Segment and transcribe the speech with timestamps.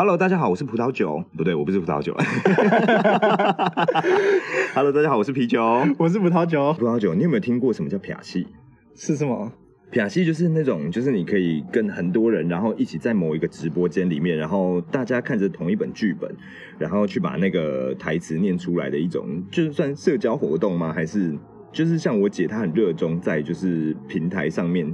[0.00, 2.16] Hello，大家好，我是葡萄酒，不对，我不是葡萄酒。
[4.72, 5.62] Hello，大家好，我是啤酒，
[5.98, 6.72] 我是葡萄酒。
[6.72, 8.46] 葡萄酒，你有没有听过什么叫撇戏？
[8.94, 9.52] 是什么？
[9.90, 16.34] 撇戏就是那种，就是你可以跟很多人，然后一起在某一个直播间里面，然后大家看着同一本剧本，
[16.78, 20.94] 然后去把那个台词念出来的一种，就是算社交活动吗？
[20.94, 21.36] 还是
[21.70, 24.90] 就是像我姐，她很热衷在就是平台上面，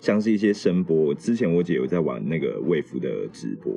[0.00, 1.14] 像是一些声波。
[1.14, 3.72] 之前我姐有在玩那个微服的直播，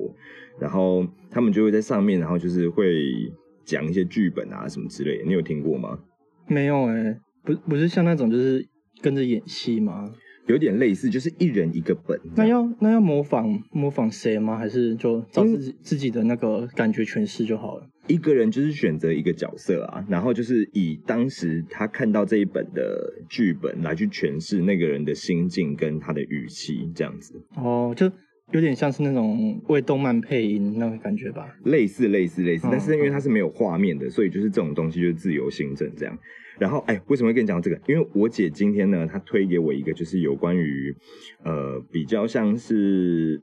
[0.60, 3.32] 然后他们就会在上面，然后就是会
[3.64, 5.24] 讲一些剧本啊什么之类的。
[5.26, 6.00] 你有听过吗？
[6.48, 8.66] 没有哎、不不是像那种就是
[9.02, 10.12] 跟着演戏吗？
[10.48, 12.20] 有点类似，就是一人一个本。
[12.36, 14.58] 那要那要模仿模仿谁吗？
[14.58, 17.88] 还是就照自己、嗯、自己的那个感觉诠释就好了？
[18.08, 27.42] 一个人就是选择一个角色啊，然后就是以当时他看到这一本的剧本来去诠释那个人的心境跟他的语气，这样子。
[27.56, 28.12] 哦，就
[28.52, 31.56] 有点像是那种为动漫配音那种感觉吧？
[31.64, 36.20] 类似类似类似，但是因为它是没有画面的，所以就是这种东西就是自由行政这样。
[36.60, 37.80] 然后，哎，为什么会跟你讲这个？
[37.88, 40.96] 因为我姐今天呢，她推给我一个，就是有关于，
[41.44, 43.42] 呃，比较像是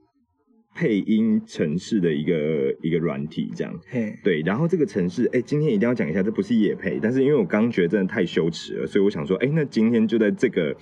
[0.74, 3.80] 配音城市的一个一个软体，这样。
[3.88, 4.40] 嘿，对。
[4.42, 10.76] 然后这个城市，哎，今天一定要讲一下，这不是夜配，但是因为我刚觉得真的太羞耻了，所以我想说，哎，那今天就在这个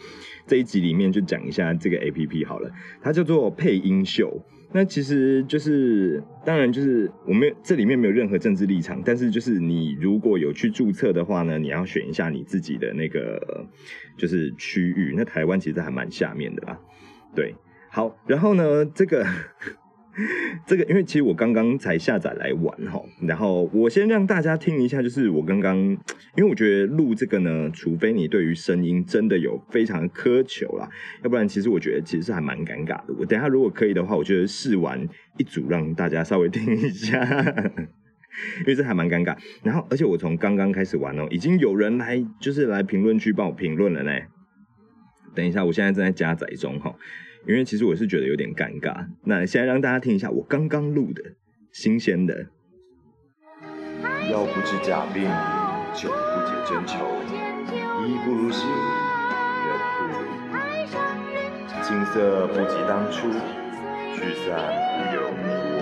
[0.46, 4.44] 这一集里面就讲一下这个 APP 好了，它叫做配音秀。
[4.72, 13.66] 那其实就是，当然就是我们这里面没有任何政治立场，但是就是你如果有去注册的话呢，你要选一下你自己的那个
[14.16, 15.14] 就是区域。
[15.16, 16.78] 那台湾其实还蛮下面的啦，
[17.34, 17.54] 对，
[17.90, 19.26] 好，然后呢，这个。
[20.66, 25.76] 这个，因为其实我刚刚才下载来玩哈，然后我先让大家听一下，就是我刚刚，
[26.36, 30.88] 因为我觉得录这个呢，除非你对于声音真的有非常苛求啦，
[31.22, 33.14] 要不然其实我觉得其实是还蛮尴尬的。
[33.18, 37.22] 我等一下如果可以的话，我觉得试玩一组让大家稍微听一下，
[38.60, 39.36] 因为这还蛮尴尬。
[39.62, 44.12] 然后，而且我从刚刚开始玩哦，已经有人来就是来评论区帮我评论了呢。
[45.34, 46.94] 等一下，我现在正在加载中哈。
[47.48, 51.22] 因为其实我是觉得有点尴尬，那现在让大家听一下我刚刚录的
[51.72, 52.48] 新鲜的。
[54.30, 55.24] 要不治假病，
[55.94, 57.06] 酒不解真愁，
[58.04, 60.36] 医不如心，人不如意。
[61.82, 63.30] 景色不及当初，
[64.12, 64.60] 聚散
[64.92, 65.76] 不由你我。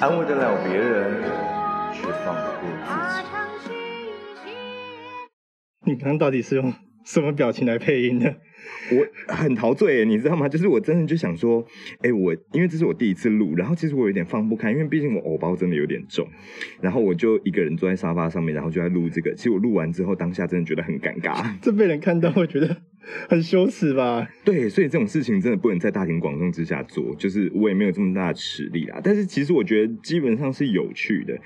[0.00, 1.24] 安慰得了别人，
[1.92, 2.88] 却放不过自
[3.20, 3.28] 己。
[5.84, 6.72] 你刚刚到底是用
[7.04, 8.36] 什么表情来配音的？
[8.90, 10.48] 我很陶醉，你知道吗？
[10.48, 11.64] 就是我真的就想说，
[12.00, 16.26] 哎，我因为这是我第一次录，然后其实我有点放不开，因为毕竟我偶包真的有点重，
[16.80, 19.34] 然后我就一个人坐在沙发上面，然后就在录这个。
[19.34, 22.76] 其实我录完之后，当下真的觉得很尴尬， 这被人看到会觉得
[23.28, 24.28] 很羞耻吧？
[24.44, 29.00] 对，所以这种事情真的不能在大庭广众之下做，就是我也没有这么大的实力啦。
[29.04, 31.38] 但是其实我觉得基本上是有趣的。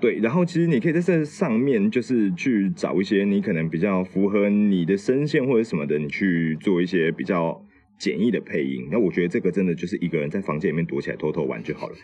[0.00, 7.64] 对，然后其实你可以在这上面，就是去找一些你可能比较符合你的声线或者什么的，你去做一些比较
[7.96, 8.88] 简易的配音。
[8.90, 11.94] 那我觉得这个真的就是一个人在房间里面躲起来偷偷玩就好了，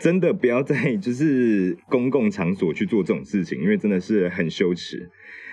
[0.00, 5.08] 真的不要在 就是公共场所去做这种事情，因为真的是很羞耻。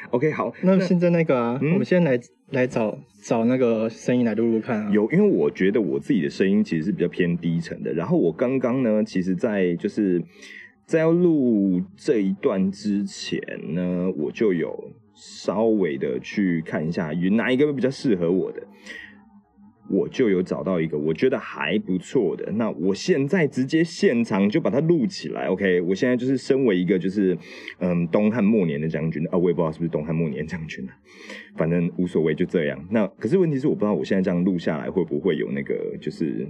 [0.09, 2.19] OK，好，那现在那个啊，嗯、我们先来
[2.51, 4.91] 来找找那个声音来录录看啊。
[4.91, 7.93] 有，因为我觉得我自己的声音其实是比较偏低沉的。
[7.93, 10.21] 然后我刚刚呢，其实，在就是。
[10.87, 13.41] 在要录这一段之前
[13.73, 18.65] 呢，我就有稍微的去看一下有哪一个比较适合我的，
[19.89, 22.49] 我就有找到一个我觉得还不错的。
[22.53, 25.81] 那我现在直接现场就把它录起来，OK？
[25.81, 27.37] 我现在就是身为一个就是
[27.79, 30.95] 嗯东汉末年的将军啊，我也不知道是不是东汉末年将军啊，
[31.57, 32.81] 反正无所谓，就这样。
[32.91, 36.49] 那可是问题是我不知道我现在这样录下来会不会有那个就是。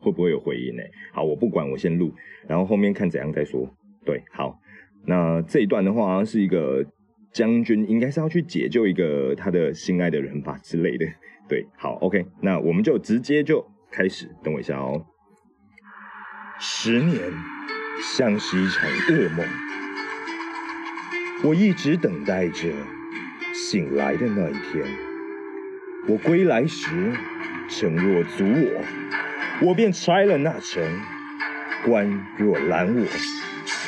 [0.00, 0.82] 会不会有回音呢？
[1.12, 2.12] 好，我不管，我先录，
[2.48, 3.68] 然后后面看怎样再说。
[4.04, 4.58] 对，好，
[5.06, 6.84] 那这一段的话是一个
[7.32, 11.06] 将军，应该是要去解救一个他的心爱的人吧之类的。
[11.48, 14.28] 对，好，OK，那我们就直接就开始。
[14.42, 15.04] 等我一下哦。
[16.58, 17.18] 十年
[18.02, 19.46] 像是一场噩梦，
[21.44, 22.68] 我一直等待着
[23.52, 24.84] 醒来的那一天。
[26.08, 27.12] 我归来时，
[27.68, 28.84] 承若阻我。
[29.62, 30.82] 我便拆了那城，
[31.84, 32.08] 关
[32.38, 33.06] 若拦我，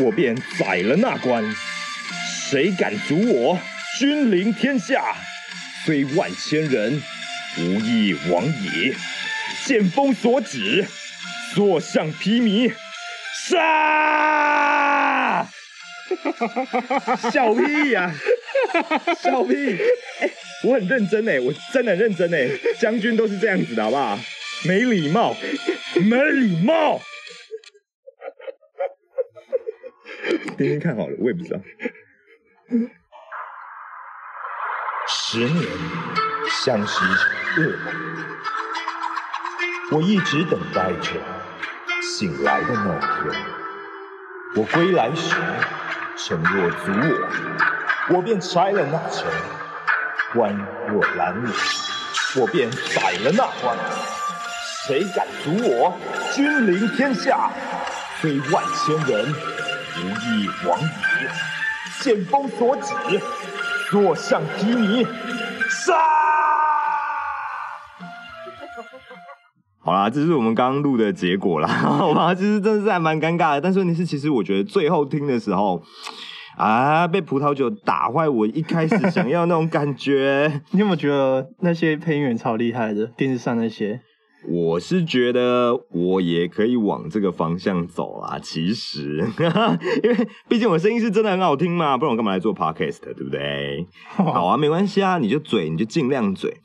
[0.05, 1.43] 我便宰了那关。
[2.51, 3.59] 谁敢阻我？
[3.99, 5.03] 君临天下，
[5.85, 7.03] 虽万千人，
[7.59, 8.95] 无一往也。
[9.65, 10.85] 剑锋所指，
[11.55, 12.71] 所向披靡，
[13.49, 15.47] 杀！
[17.33, 18.13] 笑屁呀、
[18.75, 19.15] 啊！
[19.23, 19.55] 笑屁！
[20.21, 20.33] 哎、欸，
[20.65, 24.19] 我很认真哎，我真的很认真哎，将军都是这样子的，好不好？
[24.65, 25.35] 没礼貌，
[26.09, 27.01] 没礼貌。
[30.57, 31.59] 听听看好了，我也不知道。
[35.09, 35.67] 十年
[36.65, 37.95] 像是一场噩梦，
[39.91, 41.11] 我一直等待着
[42.01, 43.45] 醒来的那天。
[44.55, 45.35] 我归来时，
[46.17, 49.29] 诚若阻我，我便拆了那城；
[50.33, 50.55] 关
[50.89, 53.77] 若拦我，我便宰了那关。
[54.85, 55.95] 谁敢阻我？
[56.35, 57.49] 君临天下，
[58.21, 59.33] 非万千人，
[59.97, 60.85] 无一往矣。
[62.01, 62.93] 剑锋所指，
[63.93, 65.07] 若向披靡，
[65.69, 65.95] 杀！
[69.79, 72.35] 好啦，这是我们刚刚录的结果啦， 好吧？
[72.35, 75.81] 其实真的是还蛮尴尬的，但是问题是，其实我觉得最后听的时候，
[76.57, 80.61] 啊，被葡萄酒打坏我一开始想要那种感觉。
[80.73, 83.07] 你有没有觉得那些配音员超厉害的？
[83.07, 84.01] 电视上那些？
[84.49, 89.25] 我是觉得我也可以往这个方向走啦，其实，
[90.03, 93.87] 因为毕竟我声音是真的很好听嘛，不然我干嘛来做 podcast，对不对？
[94.15, 96.57] 好啊，没关系啊，你就嘴，你就尽量嘴。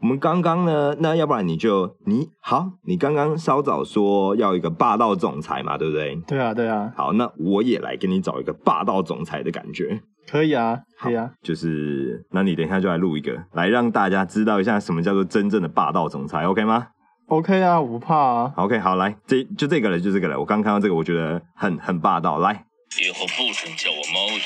[0.00, 6.14] 我们刚刚呢，那要不然你就你好，你刚刚稍早说要一个霸道总裁嘛，对不对？
[6.26, 6.92] 对啊，对啊。
[6.96, 10.00] 好，那我也来给你找一个霸道总裁的感觉。
[10.30, 11.30] 可以啊，可以啊。
[11.42, 16.86] 就是，那你等一下就来录一个，来让大家知道一下什么叫做真正的霸道总裁，OK 吗
[17.28, 18.52] ？OK 啊，我不怕啊。
[18.56, 20.38] OK，好，来，这就这个了，就这个了。
[20.38, 22.38] 我刚看到这个，我觉得很很霸道。
[22.38, 22.64] 来，
[23.00, 24.40] 以后不准叫我猫爷，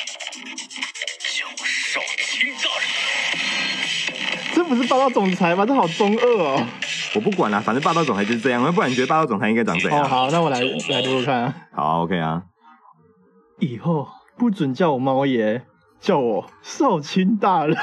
[1.18, 2.86] 叫我少卿大人。
[4.54, 5.64] 这不是霸道总裁吗？
[5.64, 6.66] 这好中二哦。
[7.14, 8.72] 我不管了，反正霸道总裁就是这样。
[8.74, 10.02] 不然你觉得霸道总裁应该长怎样？
[10.02, 11.54] 哦，好，那我来来读读看啊。
[11.72, 12.42] 好，OK 啊。
[13.60, 15.62] 以后不准叫我猫爷，
[16.00, 17.76] 叫我少卿大人。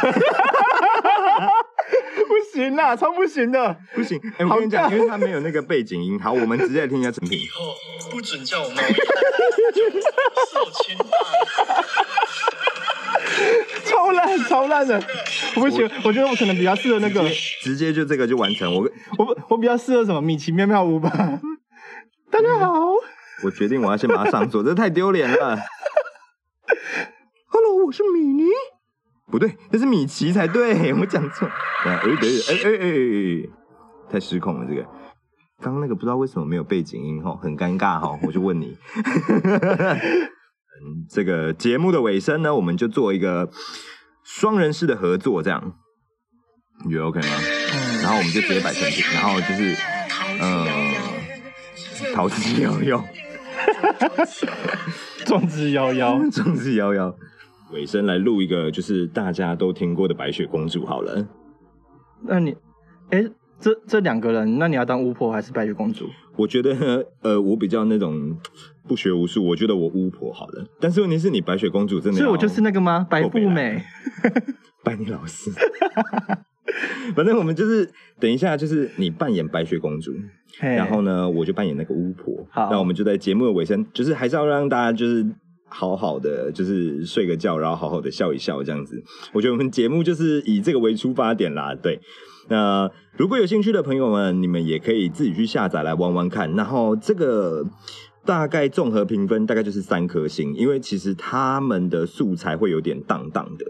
[2.59, 4.19] 行啦，超不行的，不行。
[4.33, 6.19] 哎、欸，我跟你讲，因为他没有那个背景音。
[6.19, 7.39] 好，我们直接来听一下成品。
[7.39, 7.73] 以后
[8.11, 8.81] 不准叫我猫爷，
[10.51, 11.85] 少卿大人。
[13.85, 15.01] 超烂，超烂的。
[15.55, 18.73] 我不行，我，我觉得我可能比较适合那个直，直接就这个就完成。
[18.73, 21.09] 我我我比较适合什么米奇妙妙屋吧。
[22.29, 22.93] 大家好，
[23.43, 25.57] 我决定我要先把它上座，这太丢脸了。
[27.47, 28.43] Hello，我是米妮。
[29.29, 31.47] 不对，那是米奇才对， 我讲错。
[31.85, 33.49] 哎哎哎哎哎，
[34.11, 34.81] 太失控了这个。
[35.61, 38.77] 刚刚那个不知道为什么没有背景音哈，很尴尬哈， 我就问你。
[40.81, 43.49] 嗯，这个节目的尾声呢，我们就做一个
[44.23, 45.73] 双人式的合作，这样
[46.85, 47.27] 你觉得 OK 吗？
[47.73, 48.01] 嗯。
[48.01, 49.75] 然后我们就直接摆成品，然后就是
[50.41, 50.65] 嗯，
[52.15, 53.03] 逃之夭夭，
[55.25, 57.13] 壮志夭夭，壮志夭夭。
[57.71, 61.27] 尾声来录一个，就是大家都听过的白雪公主好了。
[62.23, 62.51] 那你，
[63.09, 66.07] 哎、欸，这这两个人，那你要当巫婆还是白雪公主？
[66.35, 68.37] 我觉得， 呃，我比较那种
[68.87, 70.65] 不学无术，我觉得我巫婆好了。
[70.79, 73.05] 但是问题是你白雪公主真的，所以我就是那个吗？
[73.09, 73.81] 白富美，
[74.83, 75.51] 拜你老师。
[77.15, 77.89] 反正我们就是
[78.19, 80.11] 等一下，就是你扮演白雪公主，
[80.59, 82.45] 然后呢，我就扮演那个巫婆。
[82.49, 85.25] 好，那我们就在节目的尾声，就是还是要让大家就是。
[85.69, 89.01] 好好的，就是睡个觉，然后好好的笑一笑，这样子。
[89.33, 91.75] 我觉得我们节目就是以这个为出发点啦。
[91.75, 91.99] 对，
[92.49, 96.51] 那如果有兴趣的朋友们，你们也可以自己去下载来玩玩看。
[96.53, 97.65] 然后这个
[98.25, 103.65] 大概综合评分大概就是三颗星，因为其实他们的素材会有点荡荡的，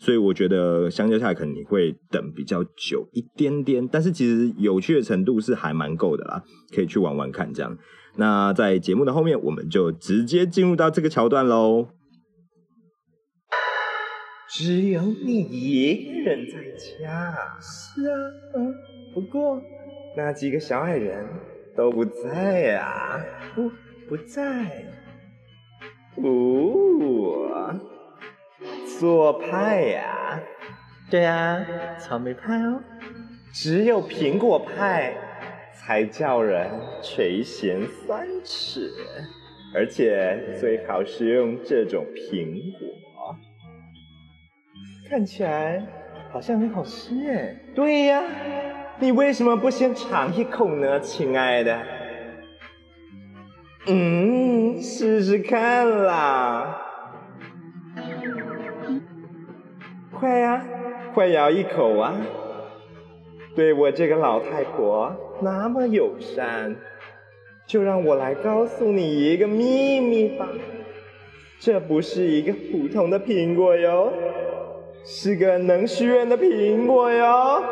[0.00, 3.86] 所以我觉得相较下来可能你会等比较久一点点。
[3.86, 6.42] 但是其实有趣的程度是还蛮够的啦，
[6.74, 7.76] 可以去玩玩看这样。
[8.16, 11.88] 那在节目的后面，我们就直接进入到这个桥段喽。
[14.50, 17.34] 只有你一个人在家。
[17.58, 18.18] 是啊，
[18.54, 18.74] 嗯，
[19.14, 19.58] 不过
[20.14, 21.26] 那几个小矮人
[21.74, 23.70] 都不在呀，不，
[24.06, 24.84] 不在。
[26.16, 27.80] 哦，
[29.00, 30.38] 做派呀？
[31.10, 31.64] 对啊，
[31.98, 32.82] 草莓派哦。
[33.54, 35.16] 只有苹果派。
[35.74, 36.70] 才叫人
[37.02, 38.90] 垂涎三尺，
[39.74, 42.88] 而且最好是用这种苹果，
[45.08, 45.84] 看起来
[46.30, 47.56] 好像很好吃耶。
[47.74, 48.22] 对呀，
[48.98, 51.82] 你为什么不先尝一口呢，亲爱的？
[53.86, 56.80] 嗯，试试看啦，
[60.12, 60.64] 快呀，
[61.12, 62.14] 快咬一口啊！
[63.56, 66.76] 对我这个老太婆那么友善，
[67.66, 70.48] 就让我来告诉你一个秘密吧。
[71.58, 74.12] 这不是一个普通的苹果哟，
[75.04, 77.62] 是个能许愿的苹果哟。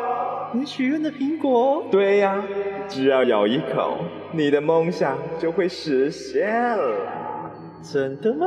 [0.53, 1.85] 能许愿的苹果？
[1.89, 2.43] 对呀，
[2.89, 3.99] 只要咬一口，
[4.33, 7.51] 你的梦想就会实现了。
[7.81, 8.45] 真的吗？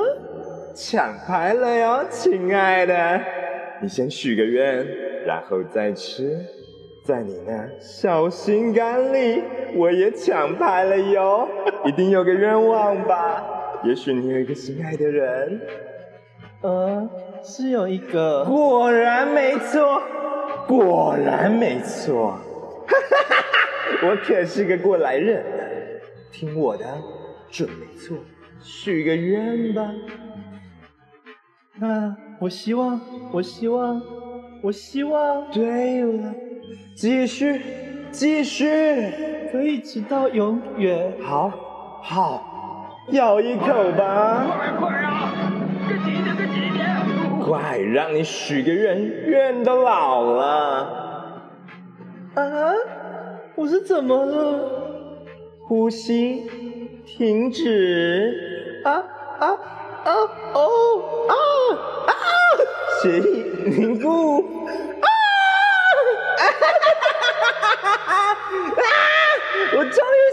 [0.74, 3.20] 抢拍了哟，亲爱的，
[3.80, 4.86] 你先许个愿，
[5.24, 6.44] 然后再吃，
[7.04, 9.42] 在你那小心肝里，
[9.76, 11.46] 我也抢拍了哟，
[11.84, 13.44] 一定有个愿望吧？
[13.84, 15.60] 也许你有一个心爱的人，
[16.62, 17.06] 呃，
[17.42, 20.00] 是有一个，果然没错，
[20.66, 22.30] 果然没错，
[22.86, 25.44] 哈哈哈哈，我可是个过来人，
[26.32, 26.86] 听我的，
[27.50, 28.16] 准没错，
[28.62, 29.92] 许个愿吧。
[31.76, 32.98] 那我希望，
[33.30, 34.00] 我希望，
[34.62, 36.34] 我希望，对了，
[36.94, 37.60] 继续，
[38.10, 38.68] 继续，
[39.52, 41.14] 可以直到永远。
[41.22, 41.50] 好，
[42.02, 43.66] 好，咬一口
[43.96, 44.46] 吧。
[44.56, 45.32] 快快啊！
[45.88, 46.86] 再挤一点，再挤一点。
[47.42, 50.42] 快，让你许个愿，愿都老了。
[52.34, 52.42] 啊？
[53.56, 54.70] 我是怎么了？
[55.66, 56.50] 呼吸，
[57.06, 58.82] 停止。
[58.84, 59.02] 啊
[59.38, 59.48] 啊！
[60.04, 60.12] 啊
[60.52, 61.34] 哦啊
[62.06, 62.12] 啊！
[63.02, 64.44] 血液凝固，
[68.76, 69.76] ah!
[69.76, 70.23] 我终于。